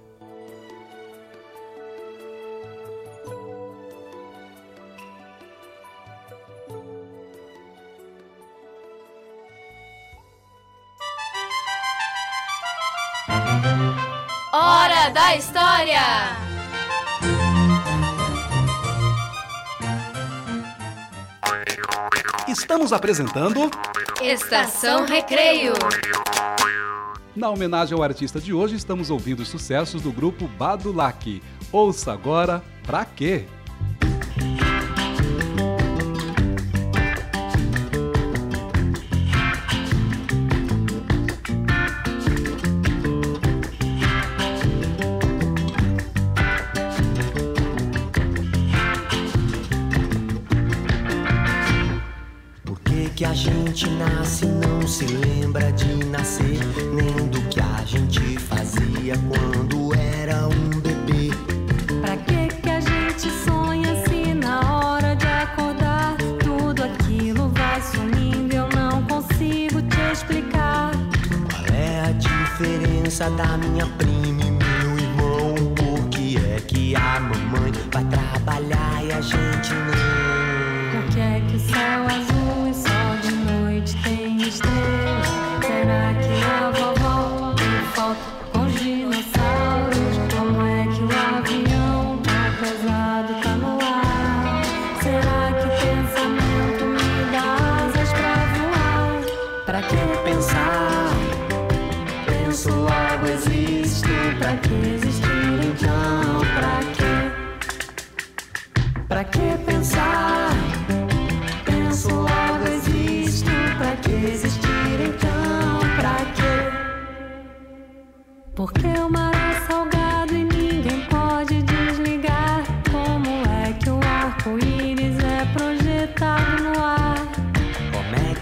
[15.34, 16.00] Da História!
[22.48, 23.70] Estamos apresentando
[24.22, 25.72] Estação Recreio.
[27.34, 31.42] Na homenagem ao artista de hoje, estamos ouvindo os sucessos do grupo Badulac.
[31.72, 33.46] Ouça agora Pra Quê?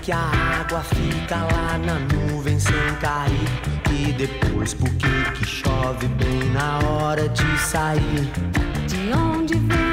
[0.03, 3.48] Que a água fica lá na nuvem sem cair?
[3.88, 8.28] E depois por que que chove bem na hora de sair?
[8.88, 9.91] De onde vem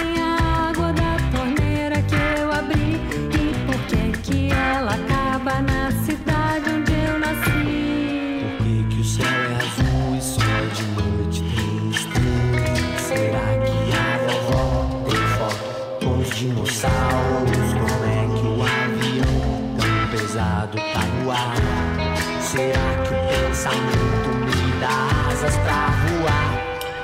[23.59, 26.51] que o pensamento me dá asas pra voar?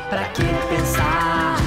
[0.09, 1.57] Pra que pensar?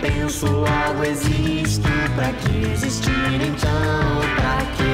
[0.00, 1.88] Penso, logo existo.
[2.16, 4.20] Pra que existir então?
[4.36, 4.92] Pra que?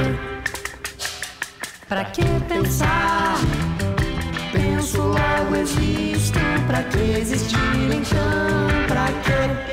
[1.87, 3.37] Pra que pensar?
[4.51, 6.39] Penso, logo existo.
[6.67, 8.67] Pra que existir então?
[8.87, 9.72] Pra que?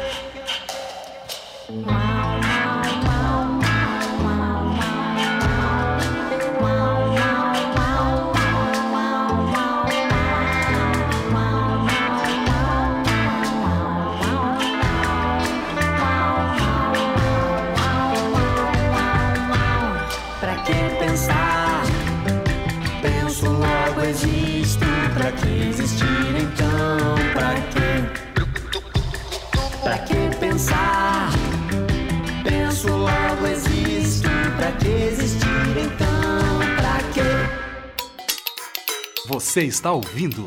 [39.51, 40.46] Você está ouvindo?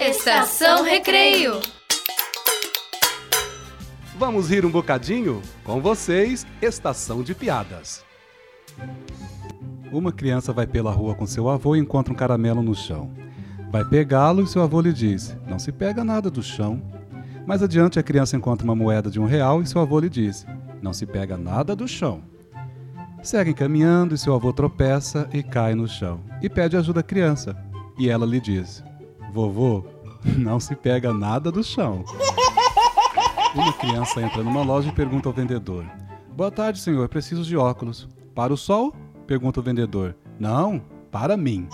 [0.00, 1.60] Estação Recreio.
[4.18, 5.40] Vamos rir um bocadinho?
[5.62, 8.04] Com vocês, Estação de Piadas.
[9.92, 13.12] Uma criança vai pela rua com seu avô e encontra um caramelo no chão.
[13.70, 16.82] Vai pegá-lo e seu avô lhe diz: Não se pega nada do chão.
[17.46, 20.44] Mais adiante, a criança encontra uma moeda de um real e seu avô lhe diz:
[20.82, 22.20] Não se pega nada do chão.
[23.22, 27.69] Seguem caminhando e seu avô tropeça e cai no chão e pede ajuda à criança.
[28.00, 28.82] E ela lhe diz:
[29.30, 29.84] Vovô,
[30.24, 32.02] não se pega nada do chão.
[33.54, 35.84] Uma criança entra numa loja e pergunta ao vendedor:
[36.34, 38.08] Boa tarde, senhor, preciso de óculos.
[38.34, 38.94] Para o sol?
[39.26, 40.16] Pergunta o vendedor.
[40.38, 40.80] Não,
[41.10, 41.68] para mim.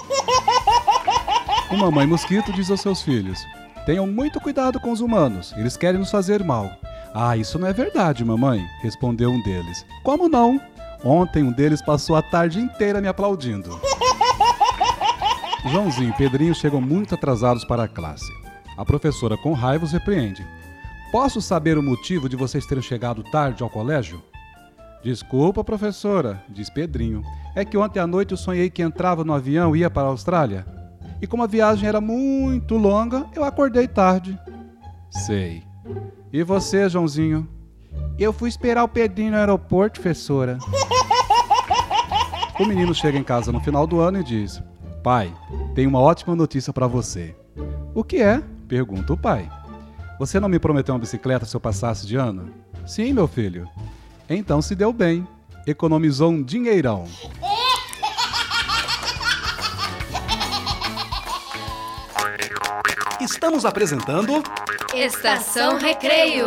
[1.70, 3.38] Uma mãe mosquito diz aos seus filhos:
[3.86, 6.68] Tenham muito cuidado com os humanos, eles querem nos fazer mal.
[7.14, 9.86] Ah, isso não é verdade, mamãe, respondeu um deles.
[10.02, 10.60] Como não?
[11.04, 13.80] Ontem um deles passou a tarde inteira me aplaudindo.
[15.70, 18.32] Joãozinho e Pedrinho chegam muito atrasados para a classe.
[18.76, 20.46] A professora, com raiva, os repreende.
[21.10, 24.22] Posso saber o motivo de vocês terem chegado tarde ao colégio?
[25.02, 27.22] Desculpa, professora, diz Pedrinho.
[27.54, 30.10] É que ontem à noite eu sonhei que entrava no avião e ia para a
[30.10, 30.66] Austrália.
[31.20, 34.38] E como a viagem era muito longa, eu acordei tarde.
[35.10, 35.62] Sei.
[36.32, 37.48] E você, Joãozinho?
[38.18, 40.58] Eu fui esperar o Pedrinho no aeroporto, professora.
[42.58, 44.62] O menino chega em casa no final do ano e diz:
[45.06, 45.32] Pai,
[45.72, 47.32] tenho uma ótima notícia para você.
[47.94, 48.42] O que é?
[48.66, 49.48] pergunta o pai.
[50.18, 52.52] Você não me prometeu uma bicicleta se eu passasse de ano?
[52.84, 53.70] Sim, meu filho.
[54.28, 55.24] Então se deu bem.
[55.64, 57.04] Economizou um dinheirão.
[63.20, 64.42] Estamos apresentando.
[64.92, 66.46] Estação Recreio.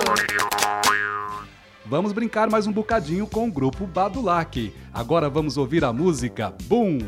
[1.85, 4.75] Vamos brincar mais um bocadinho com o grupo Badulac.
[4.93, 6.99] Agora vamos ouvir a música Boom.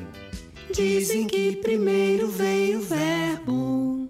[0.73, 4.09] Dizem que primeiro veio o verbo.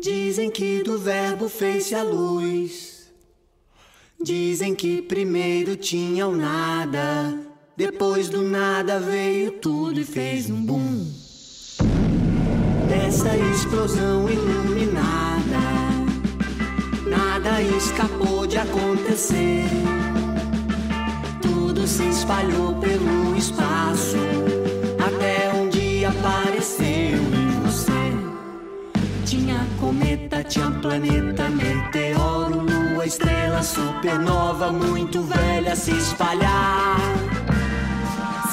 [0.00, 3.12] Dizem que do verbo fez-se a luz.
[4.20, 7.38] Dizem que primeiro tinha o nada.
[7.76, 11.06] Depois do nada veio tudo e fez um boom.
[12.88, 15.60] Dessa explosão iluminada,
[17.08, 19.64] nada escapou de acontecer.
[21.40, 24.18] Tudo se espalhou pelo espaço,
[29.52, 36.96] Tinha cometa, tinha planeta, meteoro, lua, estrela, supernova, muito velha se espalhar.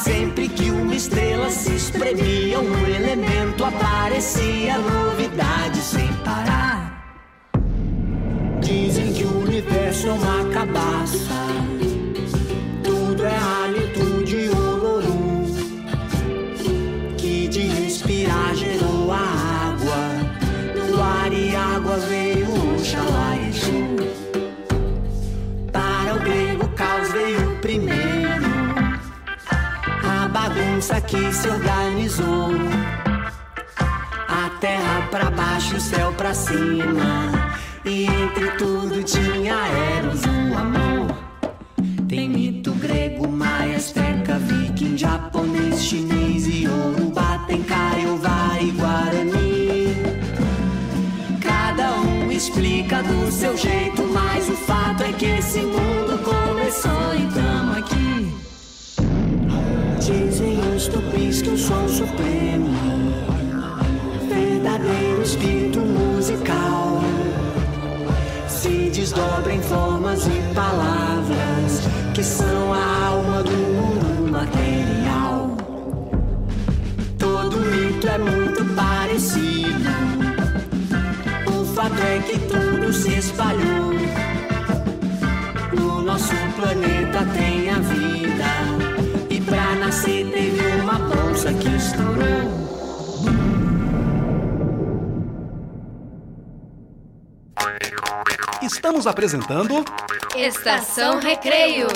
[0.04, 7.02] Sempre que uma estrela se espremia, um elemento aparecia, novidade sem parar.
[8.60, 11.34] Dizem que o universo é uma cabaça,
[30.80, 32.51] bagunça que se organizou.
[34.27, 37.51] A terra pra baixo, o céu pra cima.
[37.84, 39.55] E entre tudo tinha
[39.97, 41.17] Eros, o amor.
[42.07, 47.39] Tem mito grego, maia, azteca, viking, japonês, chinês e Yorubá.
[47.47, 49.95] Tem Kaiowá e Guarani.
[51.41, 57.27] Cada um explica do seu jeito, mas o fato é que esse mundo começou e
[57.34, 58.34] tamo aqui.
[59.99, 62.69] Dizem os tupis que o som supremo,
[64.30, 67.01] verdadeiro espírito musical,
[68.47, 71.82] se desdobra em formas e palavras
[72.13, 75.57] que são a alma do mundo material.
[77.17, 79.89] Todo mito é muito parecido.
[81.45, 83.91] O fato é que tudo se espalhou.
[85.77, 88.59] No nosso planeta tem a vida.
[90.90, 92.50] Uma bolsa que estourou.
[98.64, 99.86] Estamos apresentando
[100.36, 101.88] Estação Recreio.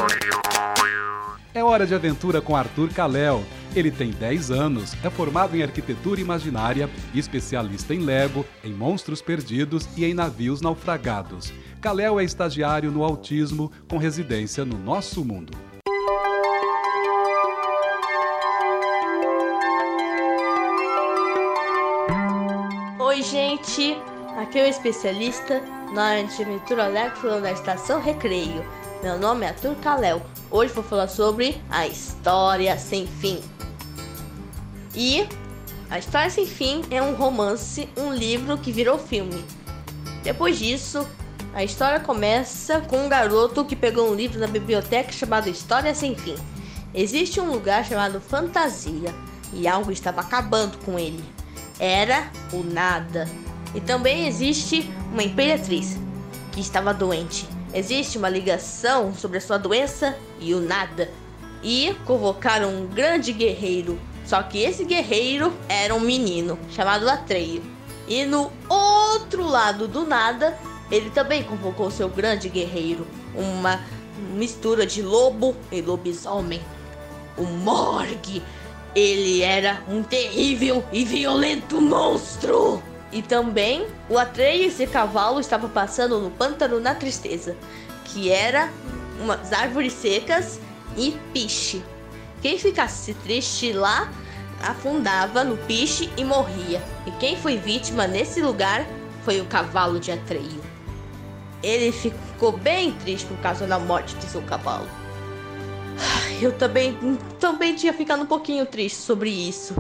[1.55, 3.43] É hora de aventura com Arthur Kalel.
[3.75, 9.89] Ele tem 10 anos, é formado em arquitetura imaginária, especialista em Lego, em monstros perdidos
[9.97, 11.51] e em navios naufragados.
[11.81, 15.72] Kalel é estagiário no autismo, com residência no nosso mundo.
[23.53, 23.95] Gente!
[24.37, 25.61] Aqui é o especialista
[25.93, 28.65] na aventura falando da Estação Recreio.
[29.03, 30.23] Meu nome é Arthur Kalel.
[30.49, 33.39] Hoje vou falar sobre a História Sem Fim.
[34.95, 35.27] E
[35.87, 39.45] a História Sem Fim é um romance, um livro que virou filme.
[40.23, 41.07] Depois disso,
[41.53, 46.15] a história começa com um garoto que pegou um livro na biblioteca chamado História Sem
[46.15, 46.35] Fim.
[46.91, 49.13] Existe um lugar chamado Fantasia
[49.53, 51.23] e algo estava acabando com ele.
[51.79, 53.27] Era o nada.
[53.73, 55.97] E também existe uma imperatriz
[56.51, 57.47] que estava doente.
[57.73, 61.09] Existe uma ligação sobre a sua doença e o nada.
[61.63, 63.99] E convocaram um grande guerreiro.
[64.25, 67.63] Só que esse guerreiro era um menino chamado Atreio.
[68.07, 70.57] E no outro lado do nada,
[70.91, 73.07] ele também convocou seu grande guerreiro.
[73.35, 73.79] Uma
[74.35, 76.61] mistura de lobo e lobisomem.
[77.37, 78.43] O Morg.
[78.95, 82.83] Ele era um terrível e violento monstro.
[83.13, 87.55] E também o Atreio e esse cavalo estavam passando no pântano na tristeza,
[88.05, 88.71] que era
[89.21, 90.59] umas árvores secas
[90.97, 91.83] e piche.
[92.41, 94.11] Quem ficasse triste lá
[94.63, 96.81] afundava no piche e morria.
[97.05, 98.85] E quem foi vítima nesse lugar
[99.23, 100.61] foi o cavalo de Atreio.
[101.61, 104.87] Ele ficou bem triste por causa da morte de seu cavalo.
[106.41, 106.97] Eu também,
[107.39, 109.75] também tinha ficado um pouquinho triste sobre isso.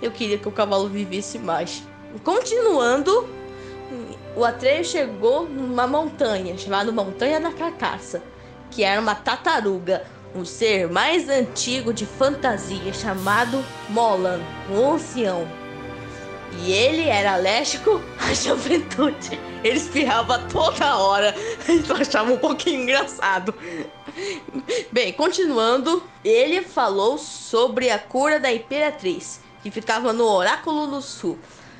[0.00, 1.82] Eu queria que o cavalo vivesse mais.
[2.22, 3.28] Continuando,
[4.36, 8.22] o Atreio chegou numa montanha chamada Montanha da Carcaça,
[8.70, 10.04] que era uma tartaruga,
[10.34, 14.40] um ser mais antigo de fantasia chamado Molan,
[14.70, 15.46] um ancião.
[16.62, 19.38] E ele era alérgico à juventude.
[19.64, 21.34] Ele espirrava toda hora.
[21.66, 23.54] Eu achava um pouquinho engraçado.
[24.92, 31.38] Bem, continuando, ele falou sobre a cura da Imperatriz, que ficava no Oráculo do Sul.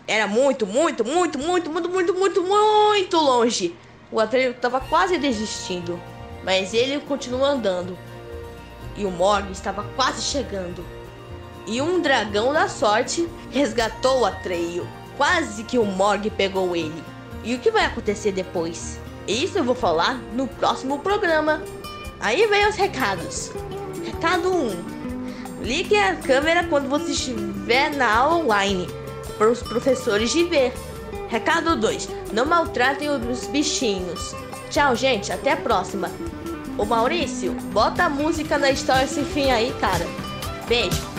[0.09, 3.77] Era muito, muito, muito, muito, muito, muito, muito, muito longe.
[4.11, 6.01] O Atreio estava quase desistindo,
[6.45, 7.99] mas ele continuou andando.
[8.97, 10.85] E o Morg estava quase chegando.
[11.67, 14.89] E um dragão da sorte resgatou o Atreio.
[15.17, 17.03] Quase que o Morg pegou ele.
[17.43, 19.01] E o que vai acontecer depois?
[19.27, 21.61] Isso eu vou falar no próximo programa.
[22.21, 23.51] Aí vem os recados.
[24.05, 25.63] Recado 1.
[25.63, 28.87] Ligue a câmera quando você estiver na aula online
[29.37, 30.73] para os professores de ver.
[31.29, 32.09] Recado 2.
[32.33, 34.35] Não maltratem os bichinhos.
[34.71, 35.33] Tchau, gente.
[35.33, 36.11] Até a próxima.
[36.79, 40.07] Ô Maurício, bota a música da história sem fim aí, cara.
[40.69, 41.16] Beijo.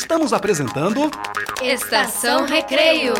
[0.00, 1.10] Estamos apresentando
[1.62, 3.12] Estação Recreio.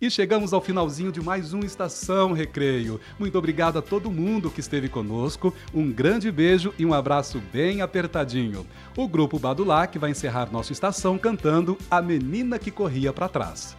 [0.00, 3.00] e chegamos ao finalzinho de mais um Estação Recreio.
[3.18, 5.52] Muito obrigado a todo mundo que esteve conosco.
[5.74, 8.64] Um grande beijo e um abraço bem apertadinho.
[8.96, 13.76] O grupo Badulac vai encerrar nossa estação cantando A Menina que Corria para Trás.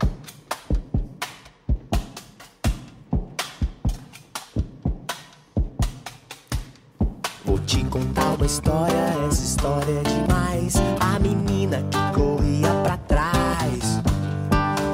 [8.48, 10.76] História, essa história é demais.
[11.02, 14.02] A menina que corria pra trás.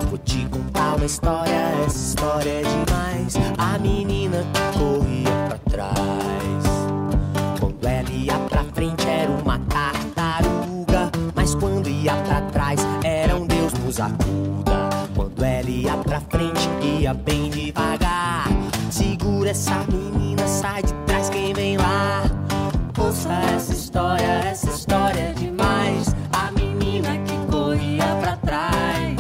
[0.10, 3.36] Vou te contar uma história, essa história é demais.
[3.60, 6.64] A menina que corria pra trás.
[7.60, 11.12] Quando ela ia pra frente era uma tartaruga.
[11.36, 14.90] Mas quando ia pra trás era um Deus nos acuda.
[15.16, 18.48] Quando ela ia pra frente ia bem devagar.
[18.90, 21.83] Segura essa menina, sai de trás quem vem lá.
[23.24, 26.14] Ouça essa história, essa história é demais.
[26.34, 29.18] A menina que corria pra trás.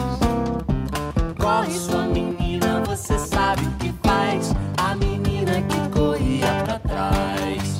[1.39, 4.53] Corre, sua menina, você sabe o que faz.
[4.77, 7.79] A menina que corria pra trás.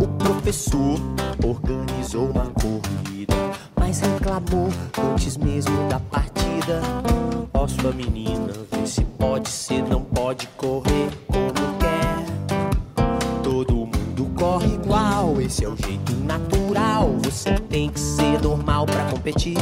[0.00, 1.00] O professor
[1.44, 3.34] organizou uma corrida,
[3.74, 4.68] mas reclamou
[5.12, 6.82] antes mesmo da partida.
[7.52, 12.24] Ó, sua menina, vê se pode ser, não pode correr como quer.
[13.42, 14.73] Todo mundo corre
[15.44, 17.16] esse é o jeito natural.
[17.22, 19.56] Você tem que ser normal pra competir.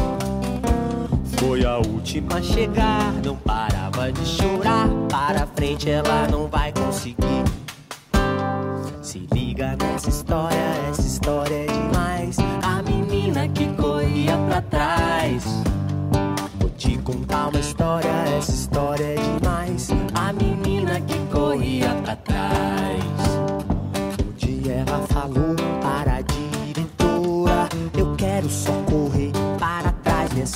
[1.39, 4.89] Foi a última a chegar, não parava de chorar.
[5.11, 7.45] Para frente ela não vai conseguir.
[9.03, 10.57] Se liga nessa história,
[10.89, 12.37] essa história é demais.
[12.63, 15.45] A menina que corria pra trás.
[16.61, 18.09] Vou te contar uma história,
[18.39, 19.89] essa história é demais.
[20.15, 23.03] A menina que corria pra trás.
[24.25, 25.52] Um dia ela falou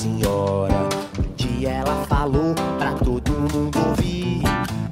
[0.07, 0.89] senhora.
[1.19, 4.43] Um dia ela falou pra todo mundo ouvir: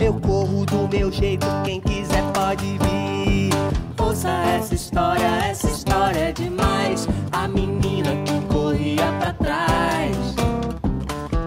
[0.01, 3.51] Eu corro do meu jeito, quem quiser pode vir.
[3.99, 7.07] Ouça essa história, essa história é demais.
[7.31, 10.17] A menina que corria pra trás.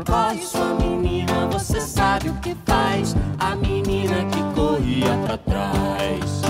[0.05, 3.15] Corre, sua menina, você sabe o que faz.
[3.39, 6.41] A menina que corria pra trás.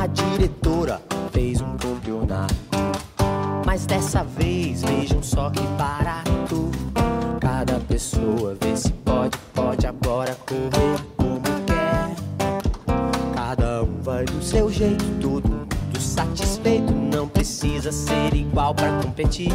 [0.00, 1.02] A diretora
[1.32, 2.54] fez um campeonato.
[3.66, 5.99] Mas dessa vez, vejam só que barato.
[17.90, 19.50] Precisa ser igual pra competir.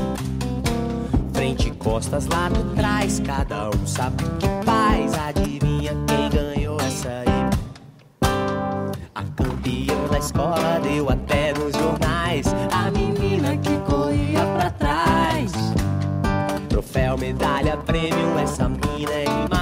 [1.34, 5.14] Frente costas, lado trás, cada um sabe o que faz.
[5.14, 7.50] Adivinha quem ganhou essa aí?
[9.16, 12.46] A campeã da escola deu até nos jornais.
[12.72, 15.52] A menina que corria pra trás.
[16.70, 19.55] Troféu, medalha, prêmio, essa mina é demais.